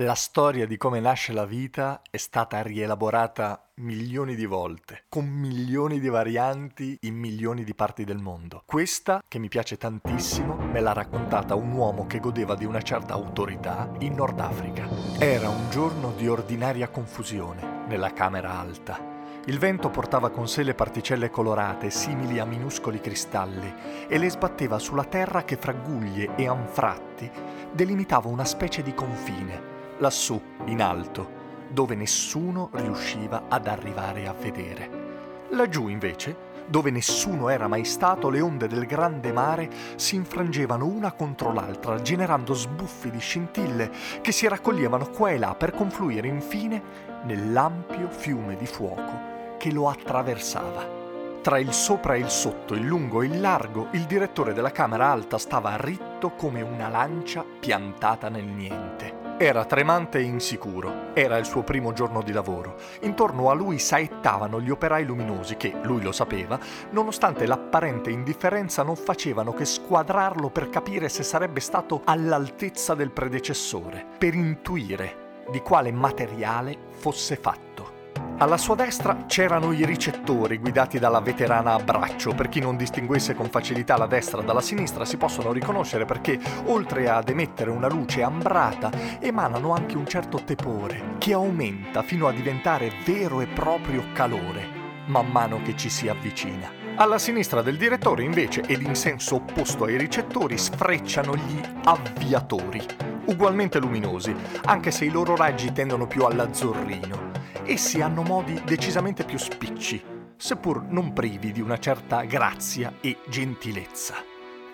La 0.00 0.14
storia 0.14 0.66
di 0.66 0.76
come 0.76 1.00
nasce 1.00 1.32
la 1.32 1.46
vita 1.46 2.02
è 2.10 2.18
stata 2.18 2.60
rielaborata 2.60 3.70
milioni 3.76 4.34
di 4.34 4.44
volte, 4.44 5.04
con 5.08 5.24
milioni 5.24 6.00
di 6.00 6.08
varianti 6.10 6.98
in 7.04 7.14
milioni 7.14 7.64
di 7.64 7.74
parti 7.74 8.04
del 8.04 8.18
mondo. 8.18 8.62
Questa, 8.66 9.22
che 9.26 9.38
mi 9.38 9.48
piace 9.48 9.78
tantissimo, 9.78 10.54
me 10.54 10.80
l'ha 10.80 10.92
raccontata 10.92 11.54
un 11.54 11.72
uomo 11.72 12.06
che 12.06 12.20
godeva 12.20 12.54
di 12.54 12.66
una 12.66 12.82
certa 12.82 13.14
autorità 13.14 13.90
in 14.00 14.12
Nord 14.12 14.38
Africa. 14.38 14.86
Era 15.18 15.48
un 15.48 15.70
giorno 15.70 16.12
di 16.14 16.28
ordinaria 16.28 16.90
confusione 16.90 17.86
nella 17.88 18.12
camera 18.12 18.58
alta. 18.58 19.00
Il 19.46 19.58
vento 19.58 19.88
portava 19.88 20.28
con 20.28 20.46
sé 20.46 20.62
le 20.62 20.74
particelle 20.74 21.30
colorate, 21.30 21.88
simili 21.88 22.38
a 22.38 22.44
minuscoli 22.44 23.00
cristalli, 23.00 23.72
e 24.08 24.18
le 24.18 24.28
sbatteva 24.28 24.78
sulla 24.78 25.04
terra 25.04 25.44
che 25.44 25.56
fra 25.56 25.72
guglie 25.72 26.34
e 26.36 26.46
anfratti 26.46 27.30
delimitava 27.72 28.28
una 28.28 28.44
specie 28.44 28.82
di 28.82 28.92
confine 28.92 29.75
lassù, 29.98 30.40
in 30.66 30.82
alto, 30.82 31.44
dove 31.68 31.94
nessuno 31.94 32.70
riusciva 32.72 33.44
ad 33.48 33.66
arrivare 33.66 34.26
a 34.26 34.32
vedere. 34.32 35.04
Laggiù, 35.50 35.88
invece, 35.88 36.54
dove 36.66 36.90
nessuno 36.90 37.48
era 37.48 37.68
mai 37.68 37.84
stato, 37.84 38.28
le 38.28 38.40
onde 38.40 38.66
del 38.66 38.86
grande 38.86 39.32
mare 39.32 39.70
si 39.96 40.16
infrangevano 40.16 40.86
una 40.86 41.12
contro 41.12 41.52
l'altra, 41.52 42.00
generando 42.02 42.54
sbuffi 42.54 43.10
di 43.10 43.20
scintille 43.20 43.90
che 44.20 44.32
si 44.32 44.48
raccoglievano 44.48 45.10
qua 45.10 45.30
e 45.30 45.38
là 45.38 45.54
per 45.54 45.72
confluire 45.72 46.26
infine 46.28 46.82
nell'ampio 47.24 48.08
fiume 48.10 48.56
di 48.56 48.66
fuoco 48.66 49.56
che 49.58 49.70
lo 49.72 49.88
attraversava. 49.88 50.94
Tra 51.40 51.58
il 51.58 51.72
sopra 51.72 52.14
e 52.14 52.18
il 52.18 52.28
sotto, 52.28 52.74
il 52.74 52.84
lungo 52.84 53.22
e 53.22 53.26
il 53.26 53.40
largo, 53.40 53.86
il 53.92 54.02
direttore 54.02 54.52
della 54.52 54.72
camera 54.72 55.10
alta 55.12 55.38
stava 55.38 55.76
ritto 55.76 56.30
come 56.30 56.60
una 56.60 56.88
lancia 56.88 57.44
piantata 57.60 58.28
nel 58.28 58.44
niente. 58.44 59.15
Era 59.38 59.66
tremante 59.66 60.16
e 60.16 60.22
insicuro, 60.22 61.14
era 61.14 61.36
il 61.36 61.44
suo 61.44 61.62
primo 61.62 61.92
giorno 61.92 62.22
di 62.22 62.32
lavoro. 62.32 62.76
Intorno 63.02 63.50
a 63.50 63.54
lui 63.54 63.78
saettavano 63.78 64.62
gli 64.62 64.70
operai 64.70 65.04
luminosi 65.04 65.58
che, 65.58 65.74
lui 65.82 66.00
lo 66.00 66.10
sapeva, 66.10 66.58
nonostante 66.92 67.44
l'apparente 67.44 68.08
indifferenza 68.08 68.82
non 68.82 68.96
facevano 68.96 69.52
che 69.52 69.66
squadrarlo 69.66 70.48
per 70.48 70.70
capire 70.70 71.10
se 71.10 71.22
sarebbe 71.22 71.60
stato 71.60 72.00
all'altezza 72.06 72.94
del 72.94 73.10
predecessore, 73.10 74.06
per 74.16 74.32
intuire 74.32 75.44
di 75.50 75.60
quale 75.60 75.92
materiale 75.92 76.78
fosse 76.92 77.36
fatto. 77.36 77.95
Alla 78.38 78.58
sua 78.58 78.74
destra 78.74 79.24
c'erano 79.26 79.72
i 79.72 79.86
ricettori 79.86 80.58
guidati 80.58 80.98
dalla 80.98 81.20
veterana 81.20 81.72
a 81.72 81.78
braccio. 81.78 82.34
Per 82.34 82.50
chi 82.50 82.60
non 82.60 82.76
distinguesse 82.76 83.34
con 83.34 83.48
facilità 83.48 83.96
la 83.96 84.06
destra 84.06 84.42
dalla 84.42 84.60
sinistra 84.60 85.06
si 85.06 85.16
possono 85.16 85.52
riconoscere 85.52 86.04
perché, 86.04 86.38
oltre 86.66 87.08
ad 87.08 87.30
emettere 87.30 87.70
una 87.70 87.88
luce 87.88 88.22
ambrata, 88.22 88.90
emanano 89.20 89.72
anche 89.72 89.96
un 89.96 90.06
certo 90.06 90.44
tepore 90.44 91.14
che 91.16 91.32
aumenta 91.32 92.02
fino 92.02 92.28
a 92.28 92.32
diventare 92.32 92.92
vero 93.06 93.40
e 93.40 93.46
proprio 93.46 94.04
calore 94.12 94.84
man 95.06 95.28
mano 95.28 95.62
che 95.62 95.74
ci 95.74 95.88
si 95.88 96.08
avvicina. 96.08 96.68
Alla 96.96 97.18
sinistra 97.18 97.62
del 97.62 97.76
direttore 97.78 98.22
invece 98.22 98.62
ed 98.62 98.82
in 98.82 98.96
senso 98.96 99.36
opposto 99.36 99.84
ai 99.84 99.96
ricettori 99.96 100.58
sfrecciano 100.58 101.36
gli 101.36 101.60
avviatori, 101.84 102.84
ugualmente 103.26 103.78
luminosi, 103.78 104.34
anche 104.64 104.90
se 104.90 105.04
i 105.04 105.10
loro 105.10 105.36
raggi 105.36 105.72
tendono 105.72 106.06
più 106.06 106.24
all'azzurrino. 106.24 107.35
Essi 107.68 108.00
hanno 108.00 108.22
modi 108.22 108.62
decisamente 108.64 109.24
più 109.24 109.38
spicci, 109.38 110.00
seppur 110.36 110.82
non 110.82 111.12
privi 111.12 111.50
di 111.50 111.60
una 111.60 111.80
certa 111.80 112.22
grazia 112.22 112.98
e 113.00 113.16
gentilezza. 113.28 114.14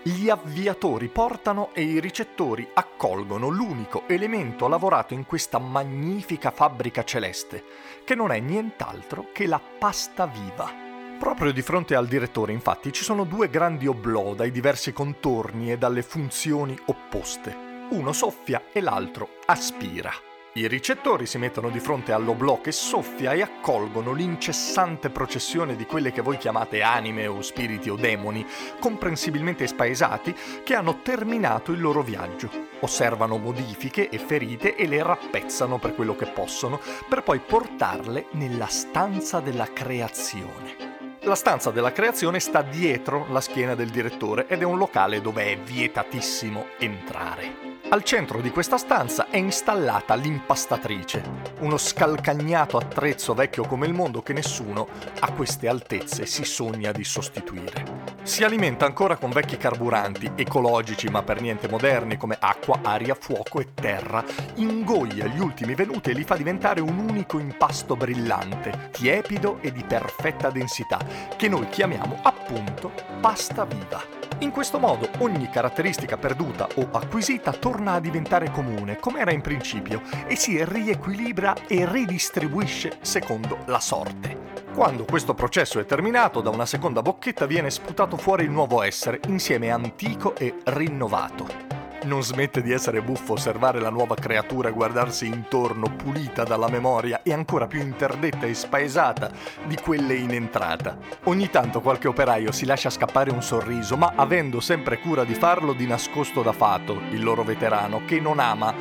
Gli 0.02 0.28
avviatori 0.28 1.08
portano 1.08 1.70
e 1.72 1.84
i 1.84 2.00
ricettori 2.00 2.68
accolgono 2.74 3.48
l'unico 3.48 4.02
elemento 4.08 4.68
lavorato 4.68 5.14
in 5.14 5.24
questa 5.24 5.58
magnifica 5.58 6.50
fabbrica 6.50 7.02
celeste, 7.02 7.64
che 8.04 8.14
non 8.14 8.30
è 8.30 8.40
nient'altro 8.40 9.28
che 9.32 9.46
la 9.46 9.60
pasta 9.78 10.26
viva. 10.26 10.70
Proprio 11.18 11.50
di 11.50 11.62
fronte 11.62 11.94
al 11.94 12.06
direttore, 12.06 12.52
infatti, 12.52 12.92
ci 12.92 13.04
sono 13.04 13.24
due 13.24 13.48
grandi 13.48 13.86
oblò 13.86 14.34
dai 14.34 14.50
diversi 14.50 14.92
contorni 14.92 15.72
e 15.72 15.78
dalle 15.78 16.02
funzioni 16.02 16.78
opposte. 16.86 17.56
Uno 17.88 18.12
soffia 18.12 18.64
e 18.70 18.82
l'altro 18.82 19.28
aspira. 19.46 20.12
I 20.54 20.68
ricettori 20.68 21.24
si 21.24 21.38
mettono 21.38 21.70
di 21.70 21.80
fronte 21.80 22.12
all'oblò 22.12 22.60
che 22.60 22.72
soffia 22.72 23.32
e 23.32 23.40
accolgono 23.40 24.12
l'incessante 24.12 25.08
processione 25.08 25.76
di 25.76 25.86
quelle 25.86 26.12
che 26.12 26.20
voi 26.20 26.36
chiamate 26.36 26.82
anime 26.82 27.26
o 27.26 27.40
spiriti 27.40 27.88
o 27.88 27.96
demoni, 27.96 28.46
comprensibilmente 28.78 29.66
spaesati, 29.66 30.36
che 30.62 30.74
hanno 30.74 31.00
terminato 31.00 31.72
il 31.72 31.80
loro 31.80 32.02
viaggio. 32.02 32.50
Osservano 32.80 33.38
modifiche 33.38 34.10
e 34.10 34.18
ferite 34.18 34.76
e 34.76 34.86
le 34.86 35.02
rappezzano 35.02 35.78
per 35.78 35.94
quello 35.94 36.14
che 36.14 36.26
possono, 36.26 36.78
per 37.08 37.22
poi 37.22 37.38
portarle 37.38 38.26
nella 38.32 38.66
stanza 38.66 39.40
della 39.40 39.72
creazione. 39.72 41.16
La 41.20 41.34
stanza 41.34 41.70
della 41.70 41.92
creazione 41.92 42.40
sta 42.40 42.60
dietro 42.60 43.26
la 43.30 43.40
schiena 43.40 43.74
del 43.74 43.88
direttore 43.88 44.46
ed 44.48 44.60
è 44.60 44.64
un 44.64 44.76
locale 44.76 45.22
dove 45.22 45.46
è 45.46 45.56
vietatissimo 45.58 46.66
entrare. 46.76 47.71
Al 47.92 48.04
centro 48.04 48.40
di 48.40 48.48
questa 48.48 48.78
stanza 48.78 49.28
è 49.28 49.36
installata 49.36 50.14
l'impastatrice, 50.14 51.22
uno 51.58 51.76
scalcagnato 51.76 52.78
attrezzo 52.78 53.34
vecchio 53.34 53.66
come 53.66 53.86
il 53.86 53.92
mondo 53.92 54.22
che 54.22 54.32
nessuno 54.32 54.88
a 55.20 55.30
queste 55.32 55.68
altezze 55.68 56.24
si 56.24 56.42
sogna 56.42 56.90
di 56.90 57.04
sostituire. 57.04 58.11
Si 58.24 58.44
alimenta 58.44 58.86
ancora 58.86 59.16
con 59.16 59.30
vecchi 59.30 59.56
carburanti, 59.56 60.30
ecologici 60.36 61.08
ma 61.08 61.24
per 61.24 61.40
niente 61.40 61.68
moderni 61.68 62.16
come 62.16 62.36
acqua, 62.38 62.78
aria, 62.80 63.16
fuoco 63.18 63.58
e 63.58 63.74
terra, 63.74 64.24
ingoglia 64.54 65.26
gli 65.26 65.40
ultimi 65.40 65.74
venuti 65.74 66.10
e 66.10 66.12
li 66.14 66.22
fa 66.22 66.36
diventare 66.36 66.80
un 66.80 66.98
unico 66.98 67.40
impasto 67.40 67.96
brillante, 67.96 68.90
tiepido 68.92 69.58
e 69.60 69.72
di 69.72 69.82
perfetta 69.82 70.50
densità, 70.50 70.98
che 71.36 71.48
noi 71.48 71.68
chiamiamo 71.68 72.20
appunto 72.22 72.92
pasta 73.20 73.64
viva. 73.64 74.20
In 74.38 74.52
questo 74.52 74.78
modo 74.78 75.08
ogni 75.18 75.50
caratteristica 75.50 76.16
perduta 76.16 76.68
o 76.76 76.88
acquisita 76.92 77.52
torna 77.52 77.94
a 77.94 78.00
diventare 78.00 78.50
comune, 78.50 78.98
come 78.98 79.20
era 79.20 79.32
in 79.32 79.40
principio, 79.40 80.00
e 80.28 80.36
si 80.36 80.64
riequilibra 80.64 81.54
e 81.66 81.90
ridistribuisce 81.90 82.98
secondo 83.00 83.58
la 83.66 83.80
sorte. 83.80 84.42
Quando 84.74 85.04
questo 85.04 85.34
processo 85.34 85.78
è 85.78 85.84
terminato, 85.84 86.40
da 86.40 86.48
una 86.48 86.64
seconda 86.64 87.02
bocchetta 87.02 87.44
viene 87.44 87.70
sputato 87.70 88.11
fuori 88.16 88.44
il 88.44 88.50
nuovo 88.50 88.82
essere, 88.82 89.20
insieme 89.26 89.70
antico 89.70 90.34
e 90.36 90.54
rinnovato. 90.64 91.72
Non 92.04 92.22
smette 92.22 92.62
di 92.62 92.72
essere 92.72 93.00
buffo 93.00 93.34
osservare 93.34 93.78
la 93.78 93.88
nuova 93.88 94.16
creatura 94.16 94.72
guardarsi 94.72 95.26
intorno, 95.26 95.94
pulita 95.94 96.42
dalla 96.42 96.68
memoria 96.68 97.22
e 97.22 97.32
ancora 97.32 97.68
più 97.68 97.80
interdetta 97.80 98.46
e 98.46 98.54
spaesata 98.54 99.30
di 99.66 99.76
quelle 99.76 100.14
in 100.14 100.32
entrata. 100.32 100.98
Ogni 101.24 101.48
tanto 101.48 101.80
qualche 101.80 102.08
operaio 102.08 102.50
si 102.50 102.66
lascia 102.66 102.90
scappare 102.90 103.30
un 103.30 103.42
sorriso, 103.42 103.96
ma 103.96 104.14
avendo 104.16 104.58
sempre 104.58 104.98
cura 104.98 105.22
di 105.22 105.34
farlo 105.34 105.72
di 105.72 105.86
nascosto 105.86 106.42
da 106.42 106.52
Fato, 106.52 107.00
il 107.10 107.22
loro 107.22 107.44
veterano, 107.44 108.04
che 108.04 108.18
non 108.18 108.40
ama 108.40 108.74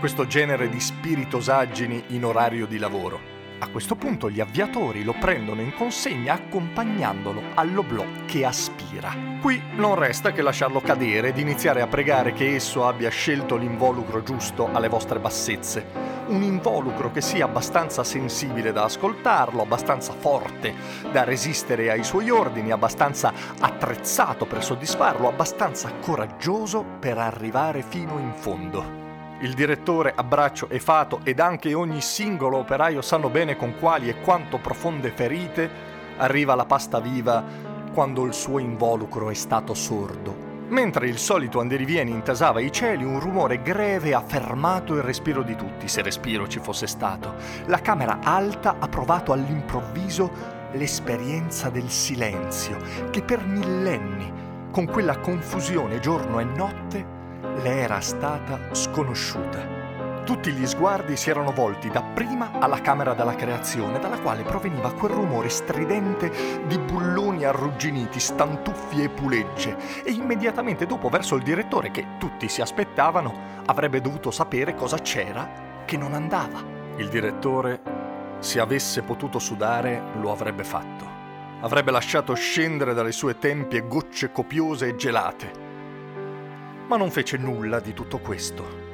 questo 0.00 0.26
genere 0.26 0.68
di 0.68 0.80
spiritosaggini 0.80 2.06
in 2.08 2.24
orario 2.24 2.66
di 2.66 2.78
lavoro. 2.78 3.33
A 3.58 3.68
questo 3.68 3.94
punto 3.94 4.30
gli 4.30 4.40
avviatori 4.40 5.04
lo 5.04 5.14
prendono 5.18 5.60
in 5.60 5.72
consegna 5.74 6.34
accompagnandolo 6.34 7.40
all'oblò 7.54 8.04
che 8.26 8.44
aspira. 8.44 9.14
Qui 9.40 9.62
non 9.76 9.94
resta 9.94 10.32
che 10.32 10.42
lasciarlo 10.42 10.80
cadere 10.80 11.28
ed 11.28 11.38
iniziare 11.38 11.80
a 11.80 11.86
pregare 11.86 12.32
che 12.32 12.54
esso 12.54 12.86
abbia 12.86 13.10
scelto 13.10 13.56
l'involucro 13.56 14.22
giusto 14.22 14.68
alle 14.72 14.88
vostre 14.88 15.18
bassezze. 15.18 15.86
Un 16.26 16.42
involucro 16.42 17.10
che 17.10 17.20
sia 17.20 17.44
abbastanza 17.44 18.02
sensibile 18.02 18.72
da 18.72 18.84
ascoltarlo, 18.84 19.62
abbastanza 19.62 20.12
forte 20.12 20.74
da 21.12 21.24
resistere 21.24 21.90
ai 21.90 22.02
suoi 22.02 22.30
ordini, 22.30 22.70
abbastanza 22.70 23.32
attrezzato 23.60 24.46
per 24.46 24.64
soddisfarlo, 24.64 25.28
abbastanza 25.28 25.92
coraggioso 26.00 26.84
per 26.98 27.18
arrivare 27.18 27.82
fino 27.82 28.18
in 28.18 28.32
fondo. 28.34 29.03
Il 29.44 29.52
direttore, 29.52 30.14
Abbraccio 30.16 30.70
e 30.70 30.80
Fato 30.80 31.20
ed 31.22 31.38
anche 31.38 31.74
ogni 31.74 32.00
singolo 32.00 32.56
operaio 32.56 33.02
sanno 33.02 33.28
bene 33.28 33.56
con 33.56 33.74
quali 33.78 34.08
e 34.08 34.22
quanto 34.22 34.56
profonde 34.56 35.10
ferite 35.10 35.70
arriva 36.16 36.54
la 36.54 36.64
pasta 36.64 36.98
viva 36.98 37.44
quando 37.92 38.24
il 38.24 38.32
suo 38.32 38.58
involucro 38.58 39.28
è 39.28 39.34
stato 39.34 39.74
sordo 39.74 40.52
Mentre 40.68 41.08
il 41.08 41.18
solito 41.18 41.60
andirivieni 41.60 42.10
intasava 42.10 42.58
i 42.60 42.72
cieli, 42.72 43.04
un 43.04 43.20
rumore 43.20 43.60
greve 43.60 44.14
ha 44.14 44.22
fermato 44.22 44.94
il 44.94 45.02
respiro 45.02 45.42
di 45.42 45.54
tutti, 45.56 45.88
se 45.88 46.00
respiro 46.00 46.48
ci 46.48 46.58
fosse 46.58 46.86
stato. 46.86 47.34
La 47.66 47.80
camera 47.80 48.20
alta 48.22 48.76
ha 48.78 48.88
provato 48.88 49.32
all'improvviso 49.32 50.30
l'esperienza 50.72 51.68
del 51.68 51.90
silenzio, 51.90 52.78
che 53.10 53.22
per 53.22 53.44
millenni, 53.44 54.32
con 54.72 54.86
quella 54.86 55.18
confusione 55.18 56.00
giorno 56.00 56.40
e 56.40 56.44
notte, 56.44 57.13
le 57.62 57.80
era 57.80 58.00
stata 58.00 58.74
sconosciuta. 58.74 59.82
Tutti 60.24 60.52
gli 60.52 60.66
sguardi 60.66 61.18
si 61.18 61.28
erano 61.28 61.52
volti 61.52 61.90
dapprima 61.90 62.52
alla 62.58 62.80
camera 62.80 63.12
della 63.12 63.34
creazione, 63.34 63.98
dalla 63.98 64.18
quale 64.18 64.42
proveniva 64.42 64.94
quel 64.94 65.12
rumore 65.12 65.50
stridente 65.50 66.62
di 66.66 66.78
bulloni 66.78 67.44
arrugginiti, 67.44 68.18
stantuffi 68.18 69.02
e 69.02 69.10
pulegge, 69.10 69.76
e 70.02 70.12
immediatamente 70.12 70.86
dopo 70.86 71.10
verso 71.10 71.34
il 71.36 71.42
direttore, 71.42 71.90
che 71.90 72.16
tutti 72.18 72.48
si 72.48 72.62
aspettavano, 72.62 73.62
avrebbe 73.66 74.00
dovuto 74.00 74.30
sapere 74.30 74.74
cosa 74.74 74.96
c'era 74.96 75.82
che 75.84 75.98
non 75.98 76.14
andava. 76.14 76.58
Il 76.96 77.10
direttore, 77.10 77.82
se 78.38 78.60
avesse 78.60 79.02
potuto 79.02 79.38
sudare, 79.38 80.02
lo 80.20 80.32
avrebbe 80.32 80.64
fatto. 80.64 81.06
Avrebbe 81.60 81.90
lasciato 81.90 82.32
scendere 82.32 82.94
dalle 82.94 83.12
sue 83.12 83.38
tempie 83.38 83.86
gocce 83.86 84.32
copiose 84.32 84.88
e 84.88 84.96
gelate. 84.96 85.63
Ma 86.86 86.96
non 86.96 87.10
fece 87.10 87.36
nulla 87.36 87.80
di 87.80 87.92
tutto 87.92 88.18
questo 88.18 88.84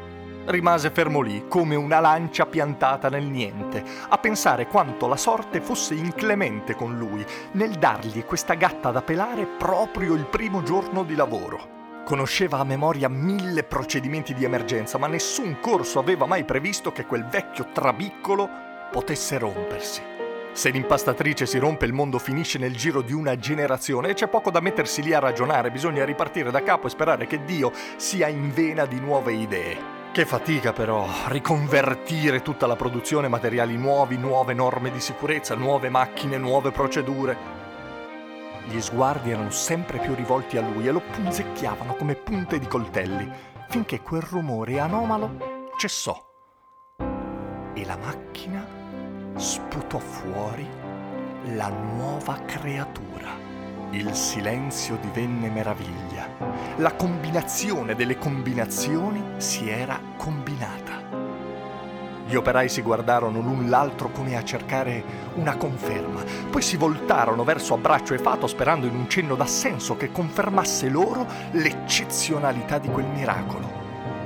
rimase 0.50 0.90
fermo 0.90 1.20
lì, 1.20 1.46
come 1.48 1.74
una 1.74 2.00
lancia 2.00 2.46
piantata 2.46 3.08
nel 3.08 3.24
niente, 3.24 3.82
a 4.08 4.18
pensare 4.18 4.66
quanto 4.66 5.06
la 5.06 5.16
sorte 5.16 5.60
fosse 5.60 5.94
inclemente 5.94 6.74
con 6.74 6.96
lui 6.96 7.24
nel 7.52 7.72
dargli 7.72 8.24
questa 8.24 8.54
gatta 8.54 8.90
da 8.90 9.02
pelare 9.02 9.46
proprio 9.46 10.14
il 10.14 10.26
primo 10.26 10.62
giorno 10.62 11.04
di 11.04 11.14
lavoro. 11.14 11.78
Conosceva 12.04 12.58
a 12.58 12.64
memoria 12.64 13.08
mille 13.08 13.62
procedimenti 13.62 14.34
di 14.34 14.44
emergenza, 14.44 14.98
ma 14.98 15.06
nessun 15.06 15.58
corso 15.60 15.98
aveva 15.98 16.26
mai 16.26 16.44
previsto 16.44 16.90
che 16.92 17.06
quel 17.06 17.24
vecchio 17.26 17.68
trabiccolo 17.72 18.48
potesse 18.90 19.38
rompersi. 19.38 20.09
Se 20.52 20.70
l'impastatrice 20.70 21.46
si 21.46 21.58
rompe 21.58 21.86
il 21.86 21.92
mondo 21.92 22.18
finisce 22.18 22.58
nel 22.58 22.76
giro 22.76 23.02
di 23.02 23.12
una 23.12 23.36
generazione 23.36 24.08
e 24.08 24.14
c'è 24.14 24.26
poco 24.26 24.50
da 24.50 24.60
mettersi 24.60 25.00
lì 25.00 25.14
a 25.14 25.20
ragionare, 25.20 25.70
bisogna 25.70 26.04
ripartire 26.04 26.50
da 26.50 26.62
capo 26.62 26.86
e 26.86 26.90
sperare 26.90 27.26
che 27.26 27.44
Dio 27.44 27.72
sia 27.96 28.26
in 28.26 28.52
vena 28.52 28.84
di 28.84 28.98
nuove 28.98 29.32
idee. 29.32 29.98
Che 30.12 30.26
fatica 30.26 30.72
però 30.72 31.06
riconvertire 31.28 32.42
tutta 32.42 32.66
la 32.66 32.74
produzione, 32.74 33.28
materiali 33.28 33.76
nuovi, 33.76 34.16
nuove 34.16 34.52
norme 34.52 34.90
di 34.90 35.00
sicurezza, 35.00 35.54
nuove 35.54 35.88
macchine, 35.88 36.36
nuove 36.36 36.72
procedure. 36.72 37.58
Gli 38.66 38.80
sguardi 38.80 39.30
erano 39.30 39.50
sempre 39.50 39.98
più 39.98 40.14
rivolti 40.14 40.56
a 40.56 40.62
lui 40.62 40.88
e 40.88 40.90
lo 40.90 41.00
punzecchiavano 41.00 41.94
come 41.94 42.16
punte 42.16 42.58
di 42.58 42.66
coltelli, 42.66 43.30
finché 43.68 44.00
quel 44.00 44.22
rumore 44.22 44.80
anomalo 44.80 45.70
cessò. 45.78 46.20
E 47.72 47.84
la 47.86 47.96
macchina 47.96 48.78
sputò 49.36 49.98
fuori 49.98 50.68
la 51.54 51.68
nuova 51.68 52.38
creatura. 52.44 53.48
Il 53.92 54.14
silenzio 54.14 54.98
divenne 55.00 55.48
meraviglia. 55.48 56.28
La 56.76 56.92
combinazione 56.92 57.94
delle 57.94 58.18
combinazioni 58.18 59.22
si 59.38 59.68
era 59.68 59.98
combinata. 60.16 61.00
Gli 62.30 62.36
operai 62.36 62.68
si 62.68 62.80
guardarono 62.80 63.40
l'un 63.40 63.68
l'altro 63.68 64.10
come 64.10 64.36
a 64.36 64.44
cercare 64.44 65.02
una 65.34 65.56
conferma, 65.56 66.22
poi 66.48 66.62
si 66.62 66.76
voltarono 66.76 67.42
verso 67.42 67.74
Abbraccio 67.74 68.14
e 68.14 68.18
Fato 68.18 68.46
sperando 68.46 68.86
in 68.86 68.94
un 68.94 69.10
cenno 69.10 69.34
d'assenso 69.34 69.96
che 69.96 70.12
confermasse 70.12 70.88
loro 70.88 71.26
l'eccezionalità 71.50 72.78
di 72.78 72.88
quel 72.88 73.06
miracolo. 73.06 73.68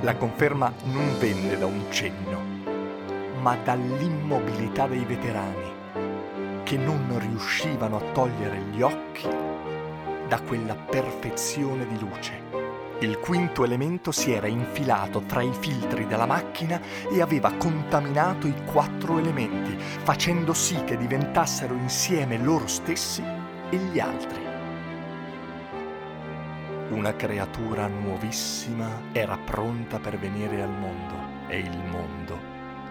La 0.01 0.15
conferma 0.15 0.71
non 0.83 1.17
venne 1.17 1.57
da 1.57 1.65
un 1.65 1.85
cenno, 1.89 2.44
ma 3.45 3.55
dall'immobilità 3.57 4.87
dei 4.87 5.05
veterani, 5.05 6.63
che 6.63 6.77
non 6.77 7.15
riuscivano 7.19 7.97
a 7.97 8.11
togliere 8.11 8.59
gli 8.71 8.81
occhi 8.81 9.27
da 10.27 10.41
quella 10.41 10.73
perfezione 10.73 11.85
di 11.85 11.99
luce. 11.99 12.41
Il 13.01 13.19
quinto 13.19 13.63
elemento 13.63 14.11
si 14.11 14.31
era 14.31 14.47
infilato 14.47 15.21
tra 15.27 15.43
i 15.43 15.51
filtri 15.53 16.07
della 16.07 16.25
macchina 16.25 16.81
e 17.07 17.21
aveva 17.21 17.51
contaminato 17.51 18.47
i 18.47 18.55
quattro 18.65 19.19
elementi, 19.19 19.77
facendo 19.77 20.51
sì 20.53 20.83
che 20.83 20.97
diventassero 20.97 21.75
insieme 21.75 22.39
loro 22.39 22.65
stessi 22.65 23.23
e 23.69 23.77
gli 23.77 23.99
altri. 23.99 24.43
Una 26.89 27.15
creatura 27.15 27.85
nuovissima 27.85 29.03
era 29.11 29.37
pronta 29.37 29.99
per 29.99 30.17
venire 30.17 30.63
al 30.63 30.71
mondo 30.71 31.45
e 31.47 31.59
il 31.59 31.83
mondo 31.91 32.54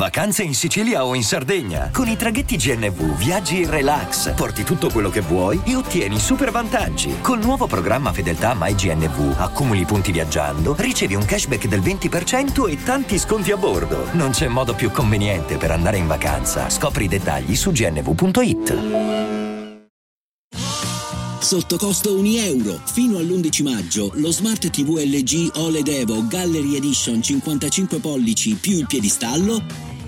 Vacanze 0.00 0.44
in 0.44 0.54
Sicilia 0.54 1.04
o 1.04 1.14
in 1.14 1.22
Sardegna. 1.22 1.90
Con 1.92 2.08
i 2.08 2.16
traghetti 2.16 2.56
GNV 2.56 3.18
viaggi 3.18 3.60
in 3.60 3.68
relax, 3.68 4.32
porti 4.32 4.62
tutto 4.62 4.88
quello 4.88 5.10
che 5.10 5.20
vuoi 5.20 5.60
e 5.66 5.74
ottieni 5.74 6.18
super 6.18 6.50
vantaggi. 6.50 7.18
Col 7.20 7.40
nuovo 7.40 7.66
programma 7.66 8.10
Fedeltà 8.10 8.56
MyGNV 8.58 9.34
accumuli 9.36 9.84
punti 9.84 10.10
viaggiando, 10.10 10.74
ricevi 10.78 11.16
un 11.16 11.26
cashback 11.26 11.66
del 11.66 11.80
20% 11.80 12.66
e 12.70 12.82
tanti 12.82 13.18
sconti 13.18 13.52
a 13.52 13.58
bordo. 13.58 14.06
Non 14.12 14.30
c'è 14.30 14.48
modo 14.48 14.74
più 14.74 14.90
conveniente 14.90 15.58
per 15.58 15.70
andare 15.70 15.98
in 15.98 16.06
vacanza. 16.06 16.70
Scopri 16.70 17.04
i 17.04 17.08
dettagli 17.08 17.54
su 17.54 17.70
gnv.it. 17.70 18.78
Sotto 21.40 21.76
costo 21.76 22.16
1 22.16 22.26
euro. 22.38 22.80
Fino 22.86 23.18
all'11 23.18 23.62
maggio 23.64 24.10
lo 24.14 24.30
Smart 24.30 24.70
TV 24.70 24.96
LG 24.96 25.56
OLED 25.56 25.88
Evo 25.88 26.26
Gallery 26.26 26.76
Edition 26.76 27.20
55 27.20 27.98
pollici 27.98 28.54
più 28.54 28.78
il 28.78 28.86
piedistallo 28.86 29.89